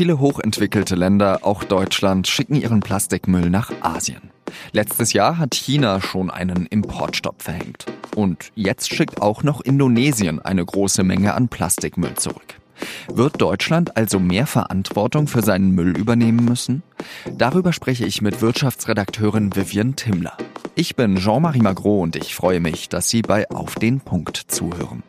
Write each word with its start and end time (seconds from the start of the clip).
Viele 0.00 0.18
hochentwickelte 0.18 0.94
Länder, 0.94 1.40
auch 1.42 1.62
Deutschland, 1.62 2.26
schicken 2.26 2.54
ihren 2.54 2.80
Plastikmüll 2.80 3.50
nach 3.50 3.70
Asien. 3.82 4.30
Letztes 4.72 5.12
Jahr 5.12 5.36
hat 5.36 5.54
China 5.54 6.00
schon 6.00 6.30
einen 6.30 6.64
Importstopp 6.64 7.42
verhängt. 7.42 7.84
Und 8.16 8.50
jetzt 8.54 8.94
schickt 8.94 9.20
auch 9.20 9.42
noch 9.42 9.60
Indonesien 9.60 10.40
eine 10.40 10.64
große 10.64 11.02
Menge 11.02 11.34
an 11.34 11.48
Plastikmüll 11.48 12.14
zurück. 12.14 12.54
Wird 13.12 13.42
Deutschland 13.42 13.98
also 13.98 14.18
mehr 14.18 14.46
Verantwortung 14.46 15.26
für 15.26 15.42
seinen 15.42 15.72
Müll 15.72 15.94
übernehmen 15.94 16.46
müssen? 16.46 16.82
Darüber 17.36 17.74
spreche 17.74 18.06
ich 18.06 18.22
mit 18.22 18.40
Wirtschaftsredakteurin 18.40 19.54
Vivian 19.54 19.96
Timmler. 19.96 20.38
Ich 20.76 20.96
bin 20.96 21.16
Jean-Marie 21.16 21.60
Magro 21.60 22.00
und 22.00 22.16
ich 22.16 22.34
freue 22.34 22.60
mich, 22.60 22.88
dass 22.88 23.10
Sie 23.10 23.20
bei 23.20 23.50
Auf 23.50 23.74
den 23.74 24.00
Punkt 24.00 24.38
zuhören. 24.48 25.02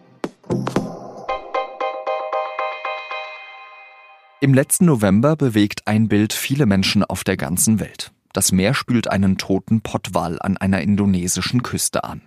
Im 4.44 4.55
letzten 4.55 4.86
November 4.86 5.36
bewegt 5.36 5.86
ein 5.86 6.08
Bild 6.08 6.34
viele 6.34 6.66
Menschen 6.66 7.04
auf 7.04 7.23
der 7.23 7.38
ganzen 7.38 7.80
Welt. 7.80 8.12
Das 8.34 8.52
Meer 8.52 8.73
spült 8.73 9.08
einen 9.08 9.38
toten 9.38 9.81
Pottwal 9.81 10.40
an 10.41 10.58
einer 10.58 10.81
indonesischen 10.81 11.62
Küste 11.62 12.04
an. 12.04 12.23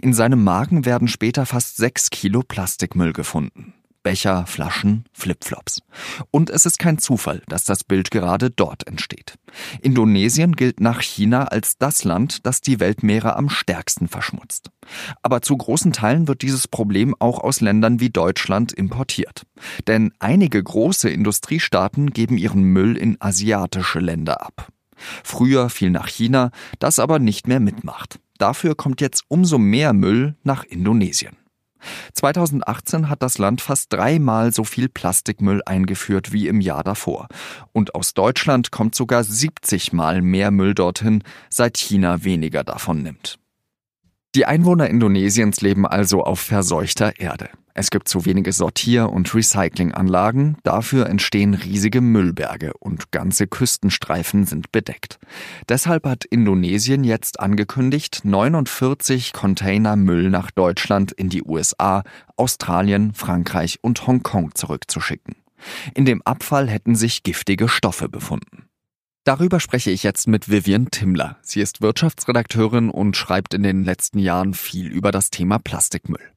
In 0.00 0.12
seinem 0.12 0.42
Magen 0.42 0.84
werden 0.84 1.06
später 1.06 1.46
fast 1.46 1.76
sechs 1.76 2.10
Kilo 2.10 2.42
Plastikmüll 2.42 3.12
gefunden. 3.12 3.74
Becher, 4.02 4.46
Flaschen, 4.46 5.04
Flipflops. 5.12 5.80
Und 6.30 6.50
es 6.50 6.66
ist 6.66 6.78
kein 6.78 6.98
Zufall, 6.98 7.42
dass 7.48 7.64
das 7.64 7.84
Bild 7.84 8.10
gerade 8.10 8.50
dort 8.50 8.86
entsteht. 8.86 9.34
Indonesien 9.80 10.56
gilt 10.56 10.80
nach 10.80 11.00
China 11.00 11.44
als 11.44 11.78
das 11.78 12.04
Land, 12.04 12.46
das 12.46 12.60
die 12.60 12.80
Weltmeere 12.80 13.36
am 13.36 13.48
stärksten 13.48 14.08
verschmutzt. 14.08 14.70
Aber 15.22 15.42
zu 15.42 15.56
großen 15.56 15.92
Teilen 15.92 16.26
wird 16.26 16.42
dieses 16.42 16.66
Problem 16.68 17.14
auch 17.18 17.38
aus 17.38 17.60
Ländern 17.60 18.00
wie 18.00 18.10
Deutschland 18.10 18.72
importiert. 18.72 19.42
Denn 19.86 20.12
einige 20.18 20.62
große 20.62 21.08
Industriestaaten 21.08 22.10
geben 22.10 22.38
ihren 22.38 22.62
Müll 22.62 22.96
in 22.96 23.16
asiatische 23.20 24.00
Länder 24.00 24.44
ab. 24.44 24.68
Früher 25.24 25.70
fiel 25.70 25.90
nach 25.90 26.08
China, 26.08 26.50
das 26.78 26.98
aber 26.98 27.18
nicht 27.18 27.48
mehr 27.48 27.60
mitmacht. 27.60 28.18
Dafür 28.38 28.74
kommt 28.74 29.00
jetzt 29.00 29.24
umso 29.28 29.58
mehr 29.58 29.92
Müll 29.92 30.36
nach 30.42 30.64
Indonesien. 30.64 31.36
2018 32.14 33.08
hat 33.08 33.22
das 33.22 33.38
Land 33.38 33.60
fast 33.60 33.92
dreimal 33.92 34.52
so 34.52 34.64
viel 34.64 34.88
Plastikmüll 34.88 35.62
eingeführt 35.66 36.32
wie 36.32 36.48
im 36.48 36.60
Jahr 36.60 36.84
davor. 36.84 37.28
Und 37.72 37.94
aus 37.94 38.14
Deutschland 38.14 38.70
kommt 38.70 38.94
sogar 38.94 39.24
70 39.24 39.92
Mal 39.92 40.22
mehr 40.22 40.50
Müll 40.50 40.74
dorthin, 40.74 41.22
seit 41.48 41.76
China 41.76 42.24
weniger 42.24 42.64
davon 42.64 43.02
nimmt. 43.02 43.41
Die 44.34 44.46
Einwohner 44.46 44.88
Indonesiens 44.88 45.60
leben 45.60 45.86
also 45.86 46.24
auf 46.24 46.40
verseuchter 46.40 47.20
Erde. 47.20 47.50
Es 47.74 47.90
gibt 47.90 48.08
zu 48.08 48.24
wenige 48.24 48.52
Sortier- 48.52 49.10
und 49.10 49.34
Recyclinganlagen, 49.34 50.56
dafür 50.62 51.06
entstehen 51.06 51.52
riesige 51.52 52.00
Müllberge 52.00 52.72
und 52.78 53.12
ganze 53.12 53.46
Küstenstreifen 53.46 54.46
sind 54.46 54.72
bedeckt. 54.72 55.18
Deshalb 55.68 56.06
hat 56.06 56.24
Indonesien 56.24 57.04
jetzt 57.04 57.40
angekündigt, 57.40 58.22
49 58.24 59.34
Container 59.34 59.96
Müll 59.96 60.30
nach 60.30 60.50
Deutschland 60.50 61.12
in 61.12 61.28
die 61.28 61.42
USA, 61.42 62.02
Australien, 62.36 63.12
Frankreich 63.12 63.80
und 63.82 64.06
Hongkong 64.06 64.54
zurückzuschicken. 64.54 65.36
In 65.94 66.06
dem 66.06 66.22
Abfall 66.22 66.68
hätten 66.68 66.94
sich 66.94 67.22
giftige 67.22 67.68
Stoffe 67.68 68.08
befunden. 68.08 68.64
Darüber 69.24 69.60
spreche 69.60 69.92
ich 69.92 70.02
jetzt 70.02 70.26
mit 70.26 70.50
Vivian 70.50 70.90
Timmler. 70.90 71.36
Sie 71.42 71.60
ist 71.60 71.80
Wirtschaftsredakteurin 71.80 72.90
und 72.90 73.16
schreibt 73.16 73.54
in 73.54 73.62
den 73.62 73.84
letzten 73.84 74.18
Jahren 74.18 74.52
viel 74.52 74.88
über 74.88 75.12
das 75.12 75.30
Thema 75.30 75.60
Plastikmüll. 75.60 76.32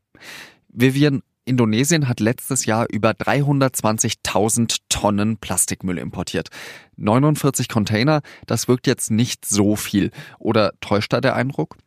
Vivian, 0.69 1.23
Indonesien 1.45 2.07
hat 2.07 2.19
letztes 2.19 2.65
Jahr 2.65 2.85
über 2.91 3.11
320.000 3.11 4.77
Tonnen 4.89 5.37
Plastikmüll 5.37 5.97
importiert. 5.97 6.49
49 6.97 7.69
Container, 7.69 8.21
das 8.45 8.67
wirkt 8.67 8.85
jetzt 8.85 9.09
nicht 9.09 9.45
so 9.45 9.75
viel. 9.75 10.11
Oder 10.37 10.73
täuscht 10.79 11.11
da 11.11 11.21
der 11.21 11.35
Eindruck? 11.35 11.77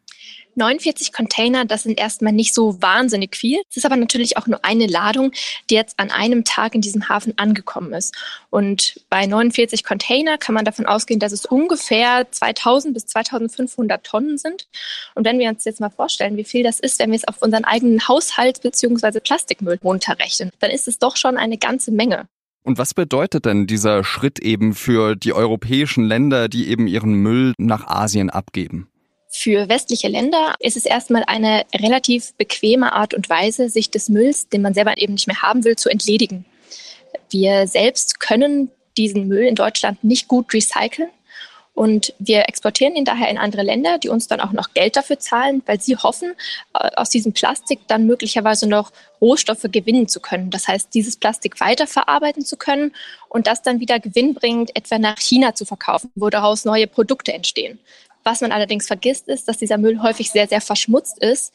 49 0.54 1.12
Container, 1.12 1.65
das 1.65 1.84
sind 1.84 1.99
erstmal 1.99 2.32
nicht 2.32 2.53
so 2.53 2.82
wahnsinnig 2.82 3.37
viel. 3.37 3.60
Es 3.71 3.76
ist 3.76 3.87
aber 3.87 3.97
natürlich 3.97 4.37
auch 4.37 4.47
nur 4.47 4.65
eine 4.65 4.87
Ladung, 4.87 5.32
die 5.71 5.75
jetzt 5.75 5.99
an 5.99 6.10
einem 6.10 6.44
Tag 6.44 6.75
in 6.75 6.81
diesem 6.81 7.09
Hafen 7.09 7.34
angekommen 7.38 7.93
ist. 7.93 8.15
Und 8.50 9.00
bei 9.09 9.26
49 9.26 9.84
Container 9.84 10.37
kann 10.37 10.54
man 10.54 10.65
davon 10.65 10.87
ausgehen, 10.87 11.21
dass 11.21 11.32
es 11.32 11.47
ungefähr 11.47 12.26
2000 12.31 12.93
bis 12.94 13.06
2500 13.06 14.04
Tonnen 14.04 14.37
sind. 14.37 14.69
Und 15.15 15.25
wenn 15.25 15.38
wir 15.38 15.49
uns 15.49 15.65
jetzt 15.65 15.81
mal 15.81 15.91
vorstellen, 15.91 16.37
wie 16.37 16.44
viel 16.44 16.65
das 16.65 16.81
ist, 16.81 16.99
wenn 16.99 17.10
wir 17.10 17.16
es 17.16 17.28
auf 17.28 17.41
unseren 17.41 17.65
eigenen 17.65 18.09
Haushalt 18.09 18.62
bzw. 18.62 19.20
Plastikmüll 19.20 19.78
runterrechnen, 19.82 20.50
dann 20.59 20.70
ist 20.70 20.88
es 20.88 20.99
doch 20.99 21.16
schon 21.16 21.37
eine 21.37 21.59
ganze 21.59 21.93
Menge. 21.93 22.26
Und 22.65 22.76
was 22.76 22.93
bedeutet 22.93 23.47
denn 23.47 23.66
dieser 23.66 24.05
Schritt 24.05 24.41
eben 24.41 24.75
für 24.75 25.16
die 25.16 25.32
europäischen 25.32 26.05
Länder, 26.05 26.49
die 26.49 26.69
eben 26.69 26.87
ihren 26.87 27.15
Müll 27.15 27.55
nach 27.56 27.87
Asien 27.87 28.28
abgeben? 28.28 28.88
Für 29.41 29.69
westliche 29.69 30.09
Länder 30.09 30.56
ist 30.59 30.76
es 30.76 30.84
erstmal 30.84 31.22
eine 31.28 31.65
relativ 31.72 32.34
bequeme 32.34 32.93
Art 32.93 33.15
und 33.15 33.31
Weise, 33.31 33.69
sich 33.69 33.88
des 33.88 34.09
Mülls, 34.09 34.49
den 34.49 34.62
man 34.62 34.75
selber 34.75 34.99
eben 35.00 35.12
nicht 35.12 35.28
mehr 35.28 35.43
haben 35.43 35.62
will, 35.62 35.76
zu 35.76 35.88
entledigen. 35.88 36.44
Wir 37.31 37.69
selbst 37.69 38.19
können 38.19 38.72
diesen 38.97 39.28
Müll 39.28 39.47
in 39.47 39.54
Deutschland 39.54 40.03
nicht 40.03 40.26
gut 40.26 40.53
recyceln. 40.53 41.10
Und 41.72 42.12
wir 42.19 42.49
exportieren 42.49 42.97
ihn 42.97 43.04
daher 43.04 43.28
in 43.28 43.38
andere 43.38 43.62
Länder, 43.62 43.99
die 43.99 44.09
uns 44.09 44.26
dann 44.26 44.41
auch 44.41 44.50
noch 44.50 44.75
Geld 44.75 44.97
dafür 44.97 45.21
zahlen, 45.21 45.62
weil 45.66 45.81
sie 45.81 45.94
hoffen, 45.94 46.34
äh, 46.75 46.91
aus 46.97 47.09
diesem 47.09 47.32
Plastik 47.32 47.78
dann 47.87 48.06
möglicherweise 48.06 48.69
noch 48.69 48.91
Rohstoffe 49.20 49.69
gewinnen 49.70 50.09
zu 50.09 50.19
können. 50.19 50.50
Das 50.50 50.66
heißt, 50.66 50.93
dieses 50.93 51.16
Plastik 51.16 51.60
weiterverarbeiten 51.60 52.44
zu 52.44 52.56
können 52.56 52.93
und 53.28 53.47
das 53.47 53.62
dann 53.62 53.78
wieder 53.78 54.00
gewinnbringend 54.00 54.75
etwa 54.75 54.99
nach 54.99 55.19
China 55.19 55.55
zu 55.55 55.65
verkaufen, 55.65 56.10
wo 56.16 56.28
daraus 56.28 56.65
neue 56.65 56.88
Produkte 56.88 57.32
entstehen. 57.32 57.78
Was 58.28 58.43
man 58.43 58.53
allerdings 58.53 58.87
vergisst, 58.87 59.27
ist, 59.28 59.49
dass 59.49 59.56
dieser 59.56 59.78
Müll 59.78 60.03
häufig 60.03 60.31
sehr, 60.31 60.47
sehr 60.47 60.61
verschmutzt 60.61 61.19
ist, 61.19 61.50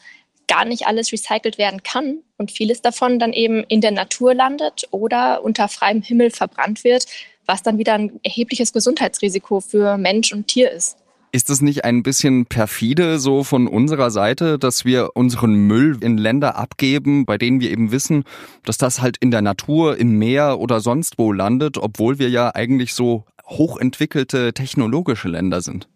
gar 0.47 0.66
nicht 0.66 0.88
alles 0.88 1.11
recycelt 1.11 1.59
werden 1.59 1.84
kann 1.84 2.23
und 2.39 2.50
vieles 2.50 2.81
davon 2.81 3.19
dann 3.19 3.31
eben 3.31 3.63
in 3.66 3.79
der 3.79 3.91
Natur 3.91 4.34
landet 4.34 4.88
oder 4.89 5.44
unter 5.44 5.67
freiem 5.67 6.01
Himmel 6.01 6.31
verbrannt 6.31 6.83
wird, 6.83 7.06
was 7.45 7.62
dann 7.62 7.78
wieder 7.78 7.94
ein 7.94 8.19
erhebliches 8.23 8.73
Gesundheitsrisiko 8.73 9.59
für 9.59 10.00
Mensch 10.00 10.33
und 10.33 10.47
Tier 10.47 10.72
ist. 10.72 10.97
Ist 11.31 11.51
es 11.51 11.62
nicht 11.62 11.85
ein 11.85 12.01
bisschen 12.01 12.47
perfide 12.47 13.19
so 13.19 13.44
von 13.44 13.67
unserer 13.67 14.09
Seite, 14.09 14.57
dass 14.57 14.83
wir 14.83 15.12
unseren 15.13 15.53
Müll 15.53 16.00
in 16.01 16.17
Länder 16.17 16.56
abgeben, 16.56 17.28
bei 17.28 17.38
denen 17.38 17.62
wir 17.62 17.69
eben 17.69 17.91
wissen, 17.91 18.23
dass 18.66 18.79
das 18.79 19.00
halt 19.00 19.17
in 19.19 19.29
der 19.29 19.44
Natur, 19.44 20.00
im 20.00 20.17
Meer 20.17 20.57
oder 20.59 20.79
sonst 20.79 21.19
wo 21.19 21.33
landet, 21.33 21.78
obwohl 21.78 22.17
wir 22.17 22.31
ja 22.31 22.56
eigentlich 22.56 22.95
so 22.95 23.25
hochentwickelte 23.45 24.53
technologische 24.53 25.28
Länder 25.28 25.62
sind? 25.62 25.88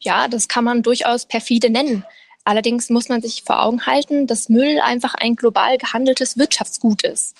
Ja, 0.00 0.28
das 0.28 0.48
kann 0.48 0.64
man 0.64 0.82
durchaus 0.82 1.26
perfide 1.26 1.70
nennen. 1.70 2.04
Allerdings 2.44 2.90
muss 2.90 3.08
man 3.08 3.22
sich 3.22 3.42
vor 3.42 3.62
Augen 3.62 3.86
halten, 3.86 4.26
dass 4.26 4.50
Müll 4.50 4.78
einfach 4.80 5.14
ein 5.14 5.34
global 5.34 5.78
gehandeltes 5.78 6.36
Wirtschaftsgut 6.36 7.02
ist. 7.02 7.34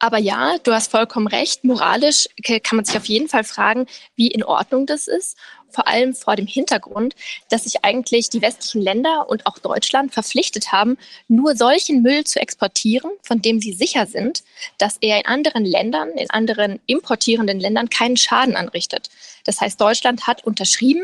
Aber 0.00 0.18
ja, 0.18 0.58
du 0.62 0.72
hast 0.72 0.90
vollkommen 0.90 1.26
recht. 1.26 1.64
Moralisch 1.64 2.28
kann 2.44 2.76
man 2.76 2.84
sich 2.84 2.96
auf 2.96 3.06
jeden 3.06 3.28
Fall 3.28 3.44
fragen, 3.44 3.86
wie 4.14 4.28
in 4.28 4.44
Ordnung 4.44 4.86
das 4.86 5.08
ist. 5.08 5.36
Vor 5.70 5.86
allem 5.86 6.14
vor 6.14 6.34
dem 6.34 6.46
Hintergrund, 6.46 7.14
dass 7.50 7.64
sich 7.64 7.84
eigentlich 7.84 8.30
die 8.30 8.40
westlichen 8.40 8.80
Länder 8.80 9.28
und 9.28 9.46
auch 9.46 9.58
Deutschland 9.58 10.14
verpflichtet 10.14 10.72
haben, 10.72 10.96
nur 11.26 11.56
solchen 11.56 12.02
Müll 12.02 12.24
zu 12.24 12.40
exportieren, 12.40 13.10
von 13.22 13.42
dem 13.42 13.60
sie 13.60 13.72
sicher 13.72 14.06
sind, 14.06 14.44
dass 14.78 14.96
er 15.00 15.18
in 15.18 15.26
anderen 15.26 15.64
Ländern, 15.64 16.10
in 16.10 16.30
anderen 16.30 16.80
importierenden 16.86 17.60
Ländern 17.60 17.90
keinen 17.90 18.16
Schaden 18.16 18.56
anrichtet. 18.56 19.10
Das 19.44 19.60
heißt, 19.60 19.80
Deutschland 19.80 20.26
hat 20.26 20.44
unterschrieben, 20.44 21.02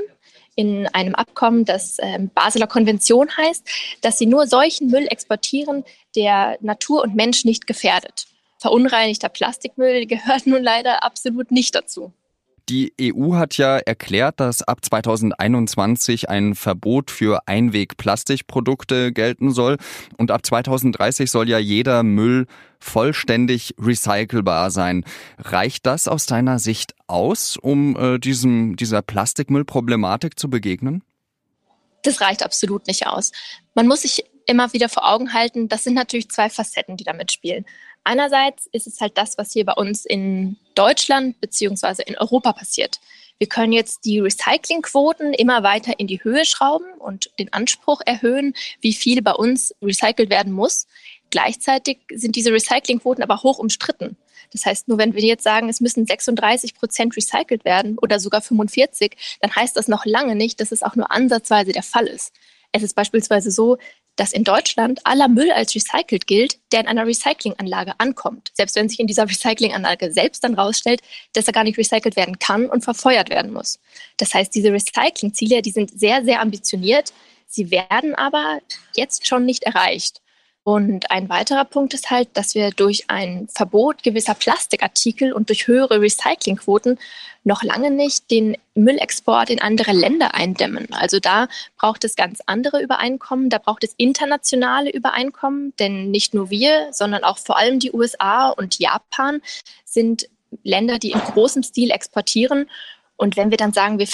in 0.56 0.86
einem 0.88 1.14
Abkommen, 1.14 1.64
das 1.64 1.96
ähm, 2.00 2.30
Basler 2.34 2.66
Konvention 2.66 3.28
heißt, 3.36 3.68
dass 4.00 4.18
sie 4.18 4.26
nur 4.26 4.46
solchen 4.46 4.88
Müll 4.88 5.06
exportieren, 5.08 5.84
der 6.16 6.58
Natur 6.60 7.02
und 7.02 7.14
Mensch 7.14 7.44
nicht 7.44 7.66
gefährdet. 7.66 8.26
Verunreinigter 8.58 9.28
Plastikmüll 9.28 10.06
gehört 10.06 10.46
nun 10.46 10.62
leider 10.62 11.02
absolut 11.02 11.50
nicht 11.50 11.74
dazu. 11.74 12.12
Die 12.70 12.94
EU 12.98 13.34
hat 13.34 13.58
ja 13.58 13.76
erklärt, 13.76 14.40
dass 14.40 14.62
ab 14.62 14.82
2021 14.82 16.30
ein 16.30 16.54
Verbot 16.54 17.10
für 17.10 17.46
Einwegplastikprodukte 17.46 19.12
gelten 19.12 19.50
soll 19.50 19.76
und 20.16 20.30
ab 20.30 20.46
2030 20.46 21.30
soll 21.30 21.48
ja 21.50 21.58
jeder 21.58 22.02
Müll 22.02 22.46
vollständig 22.78 23.74
recycelbar 23.78 24.70
sein. 24.70 25.04
Reicht 25.38 25.84
das 25.84 26.08
aus 26.08 26.24
deiner 26.24 26.58
Sicht 26.58 26.94
aus, 27.06 27.58
um 27.58 27.96
äh, 27.96 28.18
diesem, 28.18 28.76
dieser 28.76 29.02
Plastikmüllproblematik 29.02 30.38
zu 30.38 30.48
begegnen? 30.48 31.02
Das 32.02 32.22
reicht 32.22 32.42
absolut 32.42 32.86
nicht 32.86 33.06
aus. 33.06 33.32
Man 33.74 33.88
muss 33.88 34.02
sich 34.02 34.24
immer 34.46 34.72
wieder 34.72 34.88
vor 34.88 35.10
Augen 35.10 35.34
halten, 35.34 35.68
das 35.68 35.84
sind 35.84 35.94
natürlich 35.94 36.30
zwei 36.30 36.48
Facetten, 36.48 36.96
die 36.96 37.04
damit 37.04 37.32
spielen. 37.32 37.64
Einerseits 38.04 38.66
ist 38.72 38.86
es 38.86 39.00
halt 39.00 39.16
das, 39.16 39.38
was 39.38 39.52
hier 39.52 39.64
bei 39.64 39.72
uns 39.72 40.04
in 40.04 40.56
Deutschland 40.74 41.40
beziehungsweise 41.40 42.02
in 42.02 42.18
Europa 42.18 42.52
passiert. 42.52 43.00
Wir 43.38 43.48
können 43.48 43.72
jetzt 43.72 44.04
die 44.04 44.20
Recyclingquoten 44.20 45.32
immer 45.32 45.62
weiter 45.62 45.98
in 45.98 46.06
die 46.06 46.22
Höhe 46.22 46.44
schrauben 46.44 46.86
und 46.98 47.30
den 47.38 47.52
Anspruch 47.52 48.00
erhöhen, 48.04 48.54
wie 48.80 48.92
viel 48.92 49.22
bei 49.22 49.32
uns 49.32 49.74
recycelt 49.82 50.30
werden 50.30 50.52
muss. 50.52 50.86
gleichzeitig 51.30 51.98
sind 52.12 52.36
diese 52.36 52.52
Recyclingquoten 52.52 53.24
aber 53.24 53.42
hoch 53.42 53.58
umstritten. 53.58 54.16
Das 54.52 54.66
heißt, 54.66 54.86
nur 54.86 54.98
wenn 54.98 55.14
wir 55.14 55.22
jetzt 55.22 55.42
sagen, 55.42 55.68
es 55.68 55.80
müssen 55.80 56.06
36 56.06 56.74
Prozent 56.74 57.16
recycelt 57.16 57.64
werden 57.64 57.98
oder 57.98 58.20
sogar 58.20 58.40
45, 58.40 59.38
dann 59.40 59.54
heißt 59.54 59.76
das 59.76 59.88
noch 59.88 60.04
lange 60.04 60.36
nicht, 60.36 60.60
dass 60.60 60.70
es 60.70 60.84
auch 60.84 60.94
nur 60.94 61.10
ansatzweise 61.10 61.72
der 61.72 61.82
Fall 61.82 62.06
ist. 62.06 62.32
Es 62.70 62.82
ist 62.84 62.94
beispielsweise 62.94 63.50
so, 63.50 63.78
dass 64.16 64.32
in 64.32 64.44
Deutschland 64.44 65.00
aller 65.04 65.28
Müll 65.28 65.50
als 65.50 65.74
recycelt 65.74 66.26
gilt, 66.26 66.58
der 66.72 66.80
in 66.80 66.86
einer 66.86 67.06
Recyclinganlage 67.06 67.94
ankommt. 67.98 68.50
Selbst 68.54 68.76
wenn 68.76 68.88
sich 68.88 69.00
in 69.00 69.06
dieser 69.06 69.24
Recyclinganlage 69.28 70.12
selbst 70.12 70.44
dann 70.44 70.54
rausstellt, 70.54 71.00
dass 71.32 71.46
er 71.46 71.52
gar 71.52 71.64
nicht 71.64 71.78
recycelt 71.78 72.16
werden 72.16 72.38
kann 72.38 72.66
und 72.66 72.84
verfeuert 72.84 73.30
werden 73.30 73.52
muss. 73.52 73.78
Das 74.16 74.34
heißt, 74.34 74.54
diese 74.54 74.72
Recyclingziele, 74.72 75.62
die 75.62 75.70
sind 75.70 75.98
sehr, 75.98 76.24
sehr 76.24 76.40
ambitioniert. 76.40 77.12
Sie 77.46 77.70
werden 77.70 78.14
aber 78.14 78.60
jetzt 78.96 79.26
schon 79.26 79.44
nicht 79.44 79.64
erreicht. 79.64 80.20
Und 80.64 81.10
ein 81.10 81.28
weiterer 81.28 81.66
Punkt 81.66 81.92
ist 81.92 82.10
halt, 82.10 82.30
dass 82.32 82.54
wir 82.54 82.70
durch 82.70 83.04
ein 83.08 83.48
Verbot 83.54 84.02
gewisser 84.02 84.32
Plastikartikel 84.34 85.34
und 85.34 85.50
durch 85.50 85.66
höhere 85.66 86.00
Recyclingquoten 86.00 86.98
noch 87.44 87.62
lange 87.62 87.90
nicht 87.90 88.30
den 88.30 88.56
Müllexport 88.74 89.50
in 89.50 89.60
andere 89.60 89.92
Länder 89.92 90.34
eindämmen. 90.34 90.88
Also 90.92 91.20
da 91.20 91.48
braucht 91.78 92.04
es 92.04 92.16
ganz 92.16 92.40
andere 92.46 92.82
Übereinkommen, 92.82 93.50
da 93.50 93.58
braucht 93.58 93.84
es 93.84 93.92
internationale 93.98 94.90
Übereinkommen, 94.90 95.74
denn 95.78 96.10
nicht 96.10 96.32
nur 96.32 96.48
wir, 96.48 96.88
sondern 96.92 97.24
auch 97.24 97.36
vor 97.36 97.58
allem 97.58 97.78
die 97.78 97.92
USA 97.92 98.48
und 98.48 98.78
Japan 98.78 99.42
sind 99.84 100.30
Länder, 100.62 100.98
die 100.98 101.10
in 101.10 101.20
großem 101.20 101.62
Stil 101.62 101.90
exportieren. 101.90 102.70
Und 103.16 103.36
wenn 103.36 103.50
wir 103.50 103.58
dann 103.58 103.74
sagen, 103.74 103.98
wir 103.98 104.06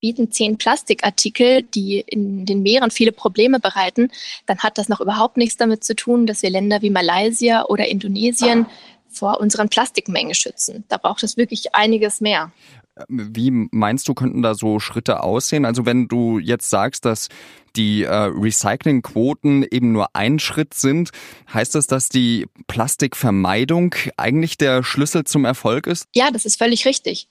bieten 0.00 0.32
zehn 0.32 0.58
Plastikartikel, 0.58 1.62
die 1.62 2.00
in 2.00 2.46
den 2.46 2.62
Meeren 2.62 2.90
viele 2.90 3.12
Probleme 3.12 3.60
bereiten, 3.60 4.10
dann 4.46 4.58
hat 4.58 4.78
das 4.78 4.88
noch 4.88 5.00
überhaupt 5.00 5.36
nichts 5.36 5.56
damit 5.56 5.84
zu 5.84 5.94
tun, 5.94 6.26
dass 6.26 6.42
wir 6.42 6.50
Länder 6.50 6.82
wie 6.82 6.90
Malaysia 6.90 7.64
oder 7.66 7.86
Indonesien 7.88 8.66
vor 9.08 9.40
unseren 9.40 9.68
Plastikmengen 9.68 10.34
schützen. 10.34 10.84
Da 10.88 10.96
braucht 10.96 11.22
es 11.22 11.36
wirklich 11.36 11.74
einiges 11.74 12.20
mehr. 12.20 12.52
Wie 13.08 13.50
meinst 13.50 14.08
du, 14.08 14.14
könnten 14.14 14.42
da 14.42 14.54
so 14.54 14.78
Schritte 14.78 15.22
aussehen? 15.22 15.64
Also 15.64 15.86
wenn 15.86 16.08
du 16.08 16.38
jetzt 16.38 16.70
sagst, 16.70 17.04
dass 17.04 17.28
die 17.76 18.02
äh, 18.02 18.12
Recyclingquoten 18.12 19.64
eben 19.70 19.92
nur 19.92 20.08
ein 20.14 20.38
Schritt 20.38 20.74
sind, 20.74 21.10
heißt 21.52 21.74
das, 21.74 21.86
dass 21.86 22.08
die 22.08 22.46
Plastikvermeidung 22.66 23.94
eigentlich 24.16 24.58
der 24.58 24.82
Schlüssel 24.82 25.24
zum 25.24 25.44
Erfolg 25.44 25.86
ist? 25.86 26.06
Ja, 26.14 26.30
das 26.30 26.44
ist 26.44 26.58
völlig 26.58 26.84
richtig. 26.84 27.28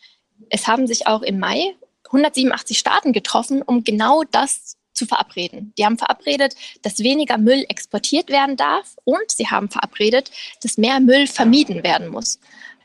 Es 0.50 0.68
haben 0.68 0.88
sich 0.88 1.08
auch 1.08 1.22
im 1.22 1.40
Mai 1.40 1.76
187 2.10 2.78
Staaten 2.78 3.14
getroffen, 3.14 3.62
um 3.62 3.84
genau 3.84 4.24
das 4.24 4.78
zu 4.94 5.06
verabreden. 5.06 5.74
Die 5.78 5.86
haben 5.86 5.98
verabredet, 5.98 6.56
dass 6.82 7.00
weniger 7.00 7.38
Müll 7.38 7.66
exportiert 7.70 8.30
werden 8.30 8.58
darf 8.58 8.96
und 9.06 9.32
sie 9.32 9.48
haben 9.48 9.70
verabredet, 9.70 10.30
dass 10.62 10.78
mehr 10.78 11.00
Müll 11.00 11.26
vermieden 11.28 11.84
werden 11.84 12.10
muss. 12.10 12.40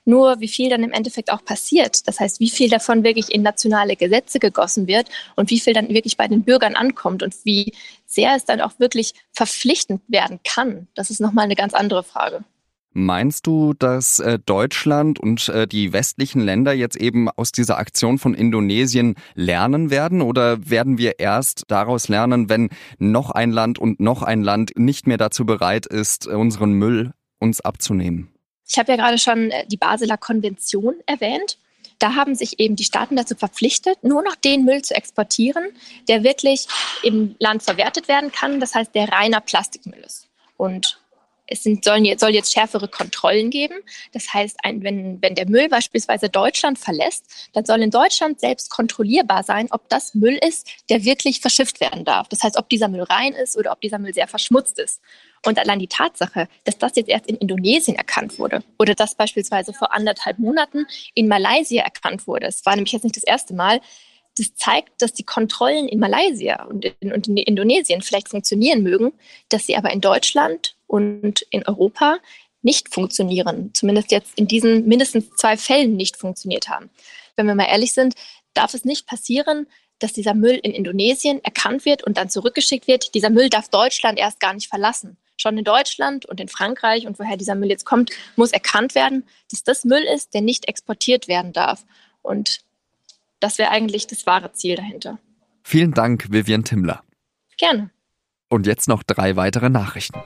Nur 0.06 0.38
wie 0.40 0.48
viel 0.48 0.68
dann 0.68 0.82
im 0.82 0.92
Endeffekt 0.92 1.32
auch 1.32 1.44
passiert, 1.44 2.06
das 2.06 2.20
heißt, 2.20 2.38
wie 2.38 2.50
viel 2.50 2.68
davon 2.68 3.04
wirklich 3.04 3.32
in 3.32 3.42
nationale 3.42 3.96
Gesetze 3.96 4.38
gegossen 4.38 4.86
wird 4.86 5.08
und 5.34 5.50
wie 5.50 5.58
viel 5.58 5.72
dann 5.72 5.88
wirklich 5.88 6.18
bei 6.18 6.28
den 6.28 6.44
Bürgern 6.44 6.76
ankommt 6.76 7.22
und 7.22 7.34
wie 7.44 7.72
sehr 8.06 8.36
es 8.36 8.44
dann 8.44 8.60
auch 8.60 8.78
wirklich 8.78 9.14
verpflichtend 9.32 10.02
werden 10.08 10.40
kann, 10.44 10.88
das 10.94 11.10
ist 11.10 11.20
nochmal 11.20 11.46
eine 11.46 11.56
ganz 11.56 11.72
andere 11.72 12.04
Frage. 12.04 12.44
Meinst 12.96 13.48
du, 13.48 13.74
dass 13.74 14.20
äh, 14.20 14.38
Deutschland 14.38 15.18
und 15.18 15.48
äh, 15.48 15.66
die 15.66 15.92
westlichen 15.92 16.40
Länder 16.40 16.72
jetzt 16.72 16.94
eben 16.94 17.28
aus 17.28 17.50
dieser 17.50 17.76
Aktion 17.76 18.18
von 18.18 18.34
Indonesien 18.34 19.16
lernen 19.34 19.90
werden 19.90 20.22
oder 20.22 20.70
werden 20.70 20.96
wir 20.96 21.18
erst 21.18 21.64
daraus 21.66 22.06
lernen, 22.06 22.48
wenn 22.48 22.70
noch 22.98 23.30
ein 23.30 23.50
Land 23.50 23.80
und 23.80 23.98
noch 23.98 24.22
ein 24.22 24.44
Land 24.44 24.72
nicht 24.76 25.08
mehr 25.08 25.16
dazu 25.16 25.44
bereit 25.44 25.86
ist, 25.86 26.28
unseren 26.28 26.74
Müll 26.74 27.10
uns 27.40 27.60
abzunehmen? 27.60 28.32
Ich 28.68 28.78
habe 28.78 28.92
ja 28.92 28.96
gerade 28.96 29.18
schon 29.18 29.50
äh, 29.50 29.66
die 29.66 29.76
Basler 29.76 30.16
Konvention 30.16 30.94
erwähnt. 31.06 31.58
Da 31.98 32.14
haben 32.14 32.36
sich 32.36 32.60
eben 32.60 32.76
die 32.76 32.84
Staaten 32.84 33.16
dazu 33.16 33.34
verpflichtet, 33.34 34.04
nur 34.04 34.22
noch 34.22 34.36
den 34.36 34.64
Müll 34.64 34.82
zu 34.82 34.94
exportieren, 34.94 35.64
der 36.06 36.22
wirklich 36.22 36.68
im 37.02 37.34
Land 37.40 37.64
verwertet 37.64 38.06
werden 38.06 38.30
kann, 38.30 38.60
das 38.60 38.76
heißt, 38.76 38.94
der 38.94 39.10
reiner 39.10 39.40
Plastikmüll 39.40 39.98
ist. 40.06 40.28
Und 40.56 41.00
es 41.46 41.62
sind, 41.62 41.84
sollen 41.84 42.18
soll 42.18 42.30
jetzt 42.30 42.52
schärfere 42.52 42.88
Kontrollen 42.88 43.50
geben. 43.50 43.74
Das 44.12 44.32
heißt, 44.32 44.56
ein, 44.62 44.82
wenn, 44.82 45.20
wenn 45.20 45.34
der 45.34 45.48
Müll 45.48 45.68
beispielsweise 45.68 46.28
Deutschland 46.28 46.78
verlässt, 46.78 47.24
dann 47.52 47.64
soll 47.64 47.82
in 47.82 47.90
Deutschland 47.90 48.40
selbst 48.40 48.70
kontrollierbar 48.70 49.42
sein, 49.42 49.68
ob 49.70 49.88
das 49.88 50.14
Müll 50.14 50.38
ist, 50.46 50.68
der 50.88 51.04
wirklich 51.04 51.40
verschifft 51.40 51.80
werden 51.80 52.04
darf. 52.04 52.28
Das 52.28 52.42
heißt, 52.42 52.58
ob 52.58 52.68
dieser 52.68 52.88
Müll 52.88 53.02
rein 53.02 53.32
ist 53.34 53.56
oder 53.56 53.72
ob 53.72 53.80
dieser 53.80 53.98
Müll 53.98 54.14
sehr 54.14 54.28
verschmutzt 54.28 54.78
ist. 54.78 55.00
Und 55.44 55.58
allein 55.58 55.78
die 55.78 55.88
Tatsache, 55.88 56.48
dass 56.64 56.78
das 56.78 56.96
jetzt 56.96 57.08
erst 57.08 57.26
in 57.26 57.36
Indonesien 57.36 57.96
erkannt 57.96 58.38
wurde 58.38 58.62
oder 58.78 58.94
dass 58.94 59.14
beispielsweise 59.14 59.74
vor 59.74 59.92
anderthalb 59.92 60.38
Monaten 60.38 60.86
in 61.14 61.28
Malaysia 61.28 61.82
erkannt 61.82 62.26
wurde, 62.26 62.46
es 62.46 62.64
war 62.64 62.74
nämlich 62.74 62.92
jetzt 62.92 63.04
nicht 63.04 63.16
das 63.16 63.24
erste 63.24 63.54
Mal, 63.54 63.80
das 64.36 64.54
zeigt, 64.56 65.00
dass 65.00 65.12
die 65.12 65.22
Kontrollen 65.22 65.86
in 65.86 66.00
Malaysia 66.00 66.64
und 66.64 66.84
in, 66.84 67.12
und 67.12 67.28
in 67.28 67.36
Indonesien 67.36 68.02
vielleicht 68.02 68.28
funktionieren 68.28 68.82
mögen, 68.82 69.12
dass 69.48 69.66
sie 69.66 69.76
aber 69.76 69.92
in 69.92 70.00
Deutschland 70.00 70.76
und 70.94 71.42
in 71.50 71.66
Europa 71.66 72.18
nicht 72.62 72.94
funktionieren. 72.94 73.70
Zumindest 73.74 74.12
jetzt 74.12 74.30
in 74.38 74.46
diesen 74.46 74.86
mindestens 74.86 75.28
zwei 75.30 75.56
Fällen 75.56 75.96
nicht 75.96 76.16
funktioniert 76.16 76.68
haben. 76.68 76.88
Wenn 77.34 77.48
wir 77.48 77.56
mal 77.56 77.66
ehrlich 77.66 77.92
sind, 77.92 78.14
darf 78.54 78.74
es 78.74 78.84
nicht 78.84 79.08
passieren, 79.08 79.66
dass 79.98 80.12
dieser 80.12 80.34
Müll 80.34 80.60
in 80.62 80.70
Indonesien 80.70 81.42
erkannt 81.42 81.84
wird 81.84 82.04
und 82.04 82.16
dann 82.16 82.30
zurückgeschickt 82.30 82.86
wird. 82.86 83.12
Dieser 83.16 83.28
Müll 83.28 83.48
darf 83.48 83.68
Deutschland 83.70 84.20
erst 84.20 84.38
gar 84.38 84.54
nicht 84.54 84.68
verlassen. 84.68 85.16
Schon 85.36 85.58
in 85.58 85.64
Deutschland 85.64 86.26
und 86.26 86.40
in 86.40 86.46
Frankreich 86.46 87.08
und 87.08 87.18
woher 87.18 87.36
dieser 87.36 87.56
Müll 87.56 87.70
jetzt 87.70 87.84
kommt, 87.84 88.12
muss 88.36 88.52
erkannt 88.52 88.94
werden, 88.94 89.24
dass 89.50 89.64
das 89.64 89.84
Müll 89.84 90.04
ist, 90.14 90.32
der 90.32 90.42
nicht 90.42 90.68
exportiert 90.68 91.26
werden 91.26 91.52
darf. 91.52 91.84
Und 92.22 92.60
das 93.40 93.58
wäre 93.58 93.70
eigentlich 93.70 94.06
das 94.06 94.26
wahre 94.26 94.52
Ziel 94.52 94.76
dahinter. 94.76 95.18
Vielen 95.64 95.90
Dank, 95.90 96.30
Vivian 96.30 96.62
Timmler. 96.62 97.02
Gerne. 97.58 97.90
Und 98.48 98.68
jetzt 98.68 98.86
noch 98.86 99.02
drei 99.02 99.34
weitere 99.34 99.70
Nachrichten. 99.70 100.22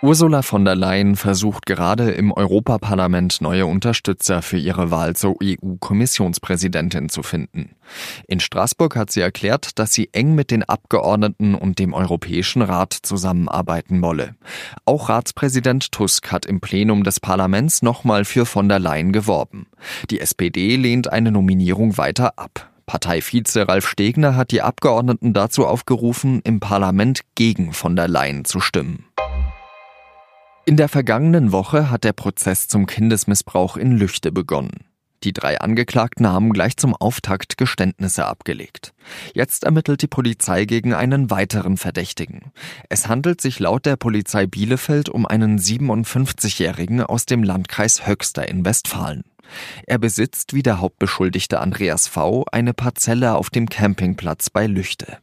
Ursula 0.00 0.42
von 0.42 0.64
der 0.64 0.76
Leyen 0.76 1.16
versucht 1.16 1.66
gerade 1.66 2.12
im 2.12 2.30
Europaparlament 2.30 3.40
neue 3.40 3.66
Unterstützer 3.66 4.42
für 4.42 4.56
ihre 4.56 4.92
Wahl 4.92 5.16
zur 5.16 5.34
EU-Kommissionspräsidentin 5.42 7.08
zu 7.08 7.24
finden. 7.24 7.74
In 8.28 8.38
Straßburg 8.38 8.94
hat 8.94 9.10
sie 9.10 9.20
erklärt, 9.22 9.76
dass 9.80 9.92
sie 9.92 10.10
eng 10.12 10.36
mit 10.36 10.52
den 10.52 10.62
Abgeordneten 10.62 11.56
und 11.56 11.80
dem 11.80 11.94
Europäischen 11.94 12.62
Rat 12.62 12.92
zusammenarbeiten 12.92 14.00
wolle. 14.00 14.36
Auch 14.84 15.08
Ratspräsident 15.08 15.90
Tusk 15.90 16.30
hat 16.30 16.46
im 16.46 16.60
Plenum 16.60 17.02
des 17.02 17.18
Parlaments 17.18 17.82
nochmal 17.82 18.24
für 18.24 18.46
von 18.46 18.68
der 18.68 18.78
Leyen 18.78 19.12
geworben. 19.12 19.66
Die 20.10 20.20
SPD 20.20 20.76
lehnt 20.76 21.10
eine 21.10 21.32
Nominierung 21.32 21.98
weiter 21.98 22.38
ab. 22.38 22.70
Parteivize 22.86 23.66
Ralf 23.66 23.88
Stegner 23.88 24.36
hat 24.36 24.52
die 24.52 24.62
Abgeordneten 24.62 25.32
dazu 25.32 25.66
aufgerufen, 25.66 26.40
im 26.44 26.60
Parlament 26.60 27.22
gegen 27.34 27.72
von 27.72 27.96
der 27.96 28.06
Leyen 28.06 28.44
zu 28.44 28.60
stimmen. 28.60 29.04
In 30.68 30.76
der 30.76 30.90
vergangenen 30.90 31.50
Woche 31.50 31.88
hat 31.88 32.04
der 32.04 32.12
Prozess 32.12 32.68
zum 32.68 32.84
Kindesmissbrauch 32.84 33.78
in 33.78 33.96
Lüchte 33.96 34.30
begonnen. 34.30 34.84
Die 35.24 35.32
drei 35.32 35.58
Angeklagten 35.58 36.28
haben 36.28 36.52
gleich 36.52 36.76
zum 36.76 36.94
Auftakt 36.94 37.56
Geständnisse 37.56 38.26
abgelegt. 38.26 38.92
Jetzt 39.32 39.64
ermittelt 39.64 40.02
die 40.02 40.08
Polizei 40.08 40.66
gegen 40.66 40.92
einen 40.92 41.30
weiteren 41.30 41.78
Verdächtigen. 41.78 42.52
Es 42.90 43.08
handelt 43.08 43.40
sich 43.40 43.60
laut 43.60 43.86
der 43.86 43.96
Polizei 43.96 44.46
Bielefeld 44.46 45.08
um 45.08 45.24
einen 45.24 45.58
57-Jährigen 45.58 47.02
aus 47.02 47.24
dem 47.24 47.42
Landkreis 47.42 48.06
Höxter 48.06 48.46
in 48.46 48.66
Westfalen. 48.66 49.24
Er 49.86 49.96
besitzt 49.96 50.52
wie 50.52 50.62
der 50.62 50.82
Hauptbeschuldigte 50.82 51.60
Andreas 51.60 52.08
V. 52.08 52.44
eine 52.52 52.74
Parzelle 52.74 53.36
auf 53.36 53.48
dem 53.48 53.70
Campingplatz 53.70 54.50
bei 54.50 54.66
Lüchte. 54.66 55.16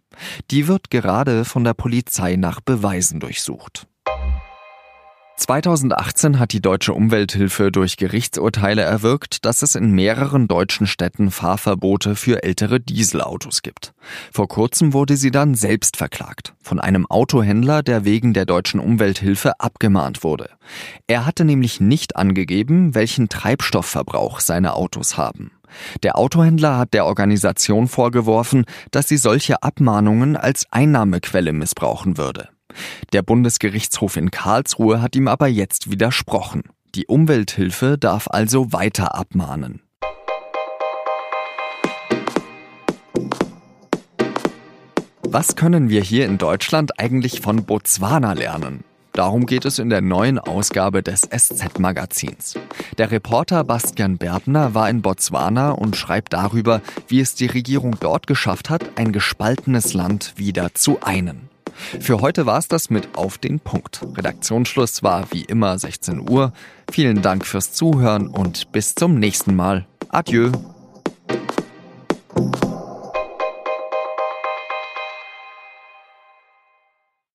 Die 0.50 0.68
wird 0.68 0.90
gerade 0.90 1.46
von 1.46 1.64
der 1.64 1.75
Polizei 1.75 2.36
nach 2.36 2.62
Beweisen 2.62 3.20
durchsucht. 3.20 3.86
2018 5.38 6.39
hat 6.39 6.54
die 6.54 6.62
Deutsche 6.62 6.94
Umwelthilfe 6.94 7.70
durch 7.70 7.98
Gerichtsurteile 7.98 8.84
erwirkt, 8.84 9.44
dass 9.44 9.63
es 9.63 9.75
in 9.75 9.92
mehreren 9.92 10.48
deutschen 10.48 10.88
Städten 10.88 11.30
Fahrverbote 11.30 12.15
für 12.15 12.44
ältere 12.44 12.80
Dieselautos 12.80 13.62
gibt. 13.62 13.94
Vor 14.32 14.48
kurzem 14.48 14.94
wurde 14.94 15.18
sie 15.18 15.32
dann 15.32 15.54
selbst 15.54 15.98
verklagt. 15.98 16.54
Von 16.62 16.80
einem 16.80 17.06
Autohändler, 17.06 17.84
der 17.84 18.06
wegen 18.06 18.34
der 18.34 18.46
Deutschen 18.46 18.80
Umwelthilfe 18.80 19.60
abgemahnt 19.60 20.24
wurde. 20.24 20.51
Er 21.08 21.25
hatte 21.25 21.44
nämlich 21.44 21.82
nicht 21.82 22.15
angegeben, 22.15 22.96
welchen 22.96 23.27
Treibstoffverbrauch 23.27 24.39
seine 24.39 24.74
Autos 24.74 25.18
haben. 25.18 25.51
Der 26.01 26.18
Autohändler 26.18 26.77
hat 26.77 26.94
der 26.94 27.06
Organisation 27.06 27.89
vorgeworfen, 27.89 28.63
dass 28.92 29.10
sie 29.10 29.18
solche 29.18 29.62
Abmahnungen 29.62 30.38
als 30.38 30.65
Einnahmequelle 30.72 31.51
missbrauchen 31.51 32.18
würde. 32.18 32.55
Der 33.13 33.22
Bundesgerichtshof 33.22 34.17
in 34.17 34.32
Karlsruhe 34.32 35.01
hat 35.01 35.15
ihm 35.15 35.27
aber 35.27 35.48
jetzt 35.48 35.91
widersprochen. 35.91 36.63
Die 36.96 37.08
Umwelthilfe 37.08 37.98
darf 37.98 38.27
also 38.29 38.72
weiter 38.72 39.15
abmahnen. 39.15 39.82
Was 45.24 45.58
können 45.58 45.89
wir 45.89 46.01
hier 46.01 46.25
in 46.25 46.38
Deutschland 46.38 46.98
eigentlich 46.98 47.41
von 47.41 47.65
Botswana 47.65 48.32
lernen? 48.32 48.86
Darum 49.12 49.46
geht 49.46 49.65
es 49.65 49.79
in 49.79 49.89
der 49.89 50.01
neuen 50.01 50.39
Ausgabe 50.39 51.01
des 51.01 51.22
SZ-Magazins. 51.22 52.55
Der 52.98 53.12
Reporter 53.12 53.63
Bastian 53.63 54.17
Berbner 54.17 54.74
war 54.74 54.89
in 54.89 55.01
Botswana 55.01 55.72
und 55.72 55.96
schreibt 55.96 56.34
darüber, 56.34 56.82
wie 57.08 57.22
es 57.22 57.34
die 57.34 57.48
Regierung 57.48 57.98
dort 58.00 58.27
geschafft 58.27 58.70
hat, 58.70 58.98
ein 58.98 59.12
gespaltenes 59.12 59.94
Land 59.94 60.34
wieder 60.38 60.74
zu 60.74 61.01
einen. 61.01 61.50
Für 62.00 62.22
heute 62.22 62.46
war 62.46 62.58
es 62.58 62.67
das 62.67 62.89
mit 62.89 63.17
Auf 63.17 63.38
den 63.38 63.60
Punkt. 63.60 64.01
Redaktionsschluss 64.15 65.03
war 65.03 65.32
wie 65.32 65.44
immer 65.44 65.77
16 65.77 66.29
Uhr. 66.29 66.53
Vielen 66.91 67.22
Dank 67.22 67.46
fürs 67.46 67.74
Zuhören 67.74 68.27
und 68.27 68.72
bis 68.72 68.96
zum 68.96 69.20
nächsten 69.20 69.55
Mal. 69.55 69.86
Adieu. 70.10 70.51